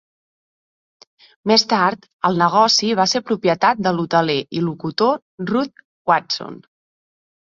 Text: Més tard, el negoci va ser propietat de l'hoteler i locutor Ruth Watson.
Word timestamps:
Més 1.51 1.63
tard, 1.73 2.07
el 2.29 2.39
negoci 2.43 2.89
va 3.01 3.05
ser 3.11 3.21
propietat 3.27 3.83
de 3.87 3.93
l'hoteler 3.97 4.39
i 4.61 4.63
locutor 4.69 5.19
Ruth 5.51 5.85
Watson. 6.13 6.57